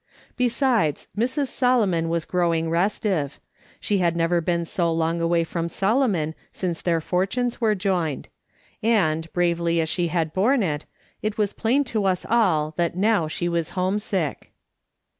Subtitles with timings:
[0.35, 1.49] Besides, Mrs.
[1.49, 3.39] Solomon was growing restive;
[3.79, 8.27] she had never been so long away from Solomon since their fortunes were joined;
[8.81, 10.87] and, bravely as she had borne it,
[11.21, 14.51] it was plain to us all that now she was homesick.